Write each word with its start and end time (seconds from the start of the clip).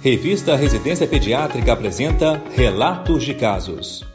Revista 0.00 0.54
Residência 0.54 1.08
Pediátrica 1.08 1.72
apresenta 1.72 2.40
Relatos 2.54 3.24
de 3.24 3.34
Casos. 3.34 4.06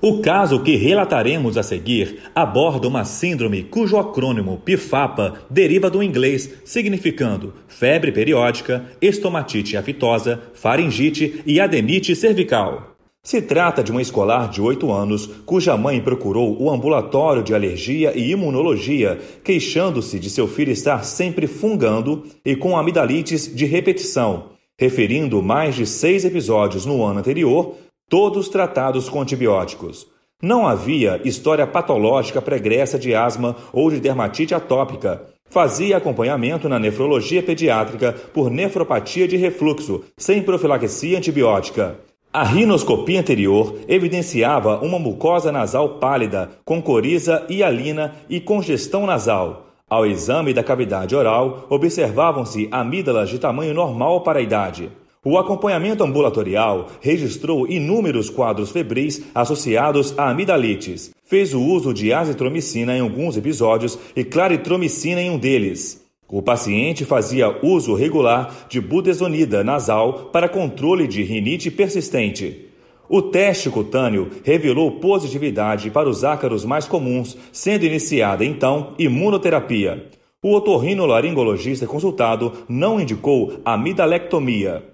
O 0.00 0.20
caso 0.20 0.62
que 0.62 0.76
relataremos 0.76 1.58
a 1.58 1.62
seguir 1.64 2.20
aborda 2.32 2.86
uma 2.86 3.04
síndrome 3.04 3.64
cujo 3.64 3.98
acrônimo 3.98 4.58
PIFAPA 4.64 5.42
deriva 5.50 5.90
do 5.90 6.00
inglês, 6.00 6.48
significando 6.64 7.52
febre 7.66 8.12
periódica, 8.12 8.84
estomatite 9.02 9.76
aftosa, 9.76 10.40
faringite 10.54 11.42
e 11.44 11.60
adenite 11.60 12.14
cervical. 12.14 12.94
Se 13.24 13.42
trata 13.42 13.82
de 13.82 13.90
uma 13.90 14.00
escolar 14.00 14.48
de 14.48 14.62
8 14.62 14.90
anos 14.92 15.26
cuja 15.44 15.76
mãe 15.76 16.00
procurou 16.00 16.56
o 16.62 16.70
ambulatório 16.70 17.42
de 17.42 17.52
alergia 17.52 18.16
e 18.16 18.30
imunologia, 18.30 19.18
queixando-se 19.42 20.20
de 20.20 20.30
seu 20.30 20.46
filho 20.46 20.70
estar 20.70 21.04
sempre 21.04 21.48
fungando 21.48 22.24
e 22.44 22.54
com 22.54 22.78
amidalites 22.78 23.52
de 23.52 23.66
repetição, 23.66 24.59
referindo 24.80 25.42
mais 25.42 25.74
de 25.74 25.86
seis 25.86 26.24
episódios 26.24 26.86
no 26.86 27.04
ano 27.04 27.18
anterior, 27.18 27.74
todos 28.08 28.48
tratados 28.48 29.10
com 29.10 29.20
antibióticos. 29.20 30.06
Não 30.42 30.66
havia 30.66 31.20
história 31.22 31.66
patológica 31.66 32.40
pregressa 32.40 32.98
de 32.98 33.14
asma 33.14 33.54
ou 33.74 33.90
de 33.90 34.00
dermatite 34.00 34.54
atópica. 34.54 35.20
Fazia 35.50 35.98
acompanhamento 35.98 36.66
na 36.66 36.78
nefrologia 36.78 37.42
pediátrica 37.42 38.14
por 38.32 38.50
nefropatia 38.50 39.28
de 39.28 39.36
refluxo, 39.36 40.02
sem 40.16 40.42
profilaxia 40.42 41.18
antibiótica. 41.18 41.98
A 42.32 42.42
rinoscopia 42.42 43.20
anterior 43.20 43.80
evidenciava 43.86 44.78
uma 44.80 44.98
mucosa 44.98 45.52
nasal 45.52 45.98
pálida, 45.98 46.52
com 46.64 46.80
coriza 46.80 47.44
hialina 47.50 48.14
e 48.30 48.40
congestão 48.40 49.04
nasal. 49.04 49.69
Ao 49.90 50.06
exame 50.06 50.54
da 50.54 50.62
cavidade 50.62 51.16
oral, 51.16 51.66
observavam-se 51.68 52.68
amígdalas 52.70 53.28
de 53.28 53.40
tamanho 53.40 53.74
normal 53.74 54.20
para 54.20 54.38
a 54.38 54.42
idade. 54.42 54.88
O 55.24 55.36
acompanhamento 55.36 56.04
ambulatorial 56.04 56.86
registrou 57.00 57.66
inúmeros 57.66 58.30
quadros 58.30 58.70
febris 58.70 59.20
associados 59.34 60.16
a 60.16 60.30
amidalites. 60.30 61.10
Fez 61.24 61.52
o 61.52 61.60
uso 61.60 61.92
de 61.92 62.12
azitromicina 62.12 62.96
em 62.96 63.00
alguns 63.00 63.36
episódios 63.36 63.98
e 64.14 64.22
claritromicina 64.22 65.20
em 65.20 65.28
um 65.28 65.36
deles. 65.36 66.00
O 66.28 66.40
paciente 66.40 67.04
fazia 67.04 67.58
uso 67.60 67.92
regular 67.92 68.66
de 68.68 68.80
budesonida 68.80 69.64
nasal 69.64 70.30
para 70.32 70.48
controle 70.48 71.08
de 71.08 71.24
rinite 71.24 71.68
persistente. 71.68 72.69
O 73.12 73.20
teste 73.20 73.68
cutâneo 73.68 74.30
revelou 74.44 75.00
positividade 75.00 75.90
para 75.90 76.08
os 76.08 76.22
ácaros 76.22 76.64
mais 76.64 76.86
comuns, 76.86 77.36
sendo 77.50 77.84
iniciada 77.84 78.44
então 78.44 78.94
imunoterapia. 79.00 80.06
O 80.40 80.54
otorrinolaringologista 80.54 81.88
consultado 81.88 82.52
não 82.68 83.00
indicou 83.00 83.54
amidalectomia. 83.64 84.84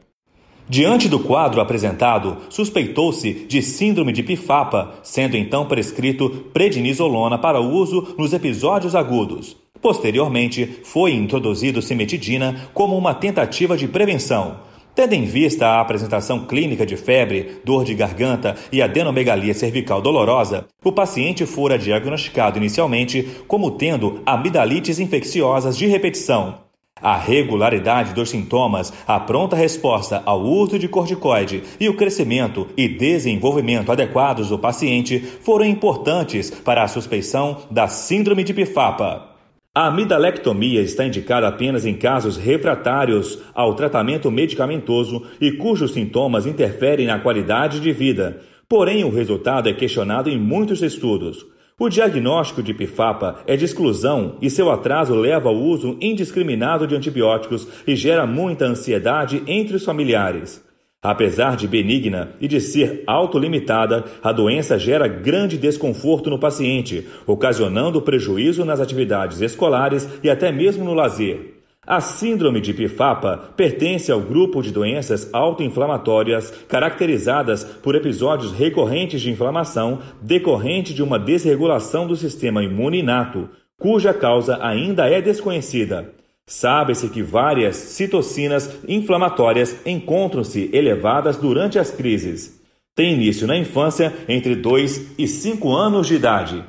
Diante 0.67 1.11
do 1.11 1.19
quadro 1.20 1.61
apresentado, 1.61 2.39
suspeitou-se 2.48 3.34
de 3.47 3.61
síndrome 3.61 4.12
de 4.12 4.23
Pifapa, 4.23 4.95
sendo 5.03 5.36
então 5.36 5.67
prescrito 5.67 6.30
prednisolona 6.55 7.36
para 7.36 7.61
uso 7.61 8.14
nos 8.17 8.33
episódios 8.33 8.95
agudos. 8.95 9.58
Posteriormente, 9.83 10.80
foi 10.84 11.12
introduzido 11.12 11.83
cimetidina 11.83 12.70
como 12.73 12.97
uma 12.97 13.12
tentativa 13.12 13.77
de 13.77 13.86
prevenção. 13.86 14.64
Tendo 14.97 15.12
em 15.12 15.27
vista 15.27 15.66
a 15.66 15.80
apresentação 15.83 16.47
clínica 16.47 16.86
de 16.86 16.97
febre, 16.97 17.61
dor 17.62 17.84
de 17.84 17.94
garganta 17.94 18.56
e 18.72 18.80
adenomegalia 18.80 19.52
cervical 19.52 20.00
dolorosa, 20.00 20.64
o 20.83 20.91
paciente 20.91 21.44
fora 21.44 21.78
diagnosticado 21.78 22.56
inicialmente 22.56 23.42
como 23.47 23.72
tendo 23.72 24.22
amidalites 24.24 24.98
infecciosas 24.98 25.77
de 25.77 25.86
repetição. 25.86 26.61
A 26.98 27.14
regularidade 27.14 28.14
dos 28.14 28.30
sintomas, 28.30 28.91
a 29.06 29.20
pronta 29.20 29.55
resposta 29.55 30.22
ao 30.24 30.41
uso 30.41 30.78
de 30.78 30.89
corticoide 30.89 31.62
e 31.78 31.91
o 31.91 31.94
crescimento 31.94 32.67
e 32.74 32.89
desenvolvimento 32.89 33.92
adequados 33.92 34.48
do 34.48 34.58
paciente 34.58 35.20
foram 35.20 35.67
importantes 35.67 36.50
para 36.50 36.83
a 36.83 36.89
suspeição 36.89 37.58
da 37.70 37.86
síndrome 37.86 38.42
de 38.42 38.55
Pifapa. 38.55 39.36
A 39.77 39.89
amidalectomia 39.89 40.81
está 40.81 41.05
indicada 41.05 41.47
apenas 41.47 41.85
em 41.85 41.95
casos 41.95 42.39
refratários 42.39 43.39
ao 43.55 43.75
tratamento 43.75 44.31
medicamentoso 44.31 45.25
e 45.39 45.53
cujos 45.53 45.92
sintomas 45.92 46.47
interferem 46.47 47.07
na 47.07 47.19
qualidade 47.19 47.79
de 47.79 47.92
vida. 47.92 48.41
Porém, 48.67 49.05
o 49.05 49.11
resultado 49.11 49.69
é 49.69 49.75
questionado 49.75 50.31
em 50.31 50.39
muitos 50.39 50.81
estudos. 50.81 51.45
O 51.79 51.91
diagnóstico 51.91 52.63
de 52.63 52.73
pifapa 52.73 53.42
é 53.47 53.55
de 53.55 53.67
exclusão 53.67 54.39
e 54.41 54.48
seu 54.48 54.70
atraso 54.70 55.15
leva 55.15 55.51
ao 55.51 55.57
uso 55.57 55.98
indiscriminado 56.01 56.86
de 56.86 56.97
antibióticos 56.97 57.69
e 57.86 57.95
gera 57.95 58.27
muita 58.27 58.65
ansiedade 58.65 59.42
entre 59.47 59.77
os 59.77 59.85
familiares. 59.85 60.66
Apesar 61.06 61.55
de 61.56 61.68
benigna 61.68 62.30
e 62.40 62.48
de 62.48 62.61
ser 62.61 63.05
autolimitada, 63.06 64.05
a 64.20 64.33
doença 64.33 64.77
gera 64.77 65.06
grande 65.06 65.56
desconforto 65.56 66.28
no 66.28 66.36
paciente, 66.36 67.06
ocasionando 67.24 68.02
prejuízo 68.02 68.64
nas 68.64 68.80
atividades 68.80 69.40
escolares 69.40 70.08
e 70.20 70.28
até 70.28 70.50
mesmo 70.50 70.84
no 70.84 70.94
lazer. 70.94 71.58
A 71.86 72.00
síndrome 72.00 72.61
de 72.61 72.74
Pifapa 72.74 73.36
pertence 73.56 74.11
ao 74.11 74.20
grupo 74.20 74.61
de 74.61 74.72
doenças 74.72 75.33
autoinflamatórias 75.33 76.50
caracterizadas 76.68 77.62
por 77.62 77.94
episódios 77.94 78.50
recorrentes 78.50 79.20
de 79.20 79.30
inflamação 79.30 80.00
decorrente 80.20 80.92
de 80.92 81.05
uma 81.05 81.20
desregulação 81.20 82.08
do 82.08 82.17
sistema 82.17 82.64
imune 82.64 82.98
inato, 82.98 83.48
cuja 83.78 84.12
causa 84.12 84.58
ainda 84.61 85.08
é 85.08 85.23
desconhecida. 85.23 86.17
Sabe-se 86.48 87.08
que 87.08 87.24
várias 87.24 87.74
citocinas 87.74 88.70
inflamatórias 88.86 89.84
encontram-se 89.84 90.70
elevadas 90.73 91.36
durante 91.36 91.77
as 91.77 91.90
crises. 91.90 92.62
Tem 92.95 93.14
início 93.14 93.48
na 93.48 93.57
infância 93.57 94.14
entre 94.29 94.55
2 94.55 95.18
e 95.18 95.27
5 95.27 95.74
anos 95.74 96.06
de 96.06 96.14
idade. 96.14 96.64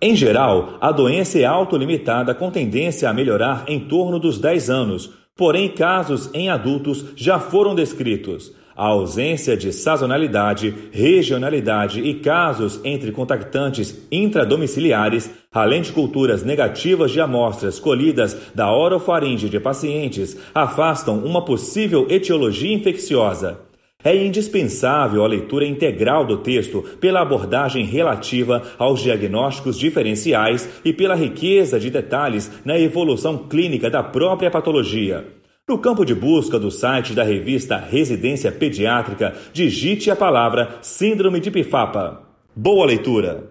Em 0.00 0.14
geral, 0.14 0.76
a 0.78 0.92
doença 0.92 1.38
é 1.38 1.44
autolimitada 1.44 2.34
com 2.34 2.50
tendência 2.50 3.08
a 3.08 3.14
melhorar 3.14 3.64
em 3.66 3.80
torno 3.80 4.18
dos 4.18 4.38
10 4.38 4.68
anos, 4.68 5.10
porém 5.34 5.70
casos 5.70 6.28
em 6.34 6.50
adultos 6.50 7.06
já 7.16 7.40
foram 7.40 7.74
descritos. 7.74 8.52
A 8.78 8.86
ausência 8.86 9.56
de 9.56 9.72
sazonalidade, 9.72 10.72
regionalidade 10.92 12.00
e 12.00 12.14
casos 12.14 12.80
entre 12.84 13.10
contactantes 13.10 14.06
intradomiciliares, 14.08 15.28
além 15.52 15.82
de 15.82 15.90
culturas 15.90 16.44
negativas 16.44 17.10
de 17.10 17.20
amostras 17.20 17.80
colhidas 17.80 18.36
da 18.54 18.72
orofaringe 18.72 19.48
de 19.48 19.58
pacientes, 19.58 20.36
afastam 20.54 21.18
uma 21.18 21.44
possível 21.44 22.06
etiologia 22.08 22.72
infecciosa. 22.72 23.58
É 24.04 24.14
indispensável 24.14 25.24
a 25.24 25.26
leitura 25.26 25.66
integral 25.66 26.24
do 26.24 26.36
texto 26.36 26.80
pela 27.00 27.20
abordagem 27.20 27.84
relativa 27.84 28.62
aos 28.78 29.02
diagnósticos 29.02 29.76
diferenciais 29.76 30.68
e 30.84 30.92
pela 30.92 31.16
riqueza 31.16 31.80
de 31.80 31.90
detalhes 31.90 32.48
na 32.64 32.78
evolução 32.78 33.38
clínica 33.38 33.90
da 33.90 34.04
própria 34.04 34.52
patologia. 34.52 35.37
No 35.68 35.76
campo 35.76 36.02
de 36.02 36.14
busca 36.14 36.58
do 36.58 36.70
site 36.70 37.12
da 37.12 37.22
revista 37.22 37.76
Residência 37.76 38.50
Pediátrica, 38.50 39.36
digite 39.52 40.10
a 40.10 40.16
palavra 40.16 40.78
Síndrome 40.80 41.40
de 41.40 41.50
Pifapa. 41.50 42.22
Boa 42.56 42.86
leitura! 42.86 43.50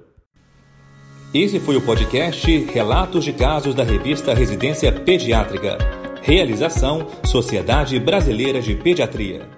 Esse 1.31 1.59
foi 1.59 1.75
o 1.75 1.81
podcast 1.81 2.57
Relatos 2.73 3.23
de 3.23 3.33
Casos 3.33 3.75
da 3.75 3.83
revista 3.83 4.33
Residência 4.33 4.91
Pediátrica. 4.91 5.77
Realização 6.23 7.05
Sociedade 7.23 7.99
Brasileira 7.99 8.61
de 8.61 8.73
Pediatria. 8.73 9.56